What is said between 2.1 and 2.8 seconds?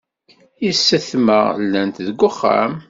wexxam.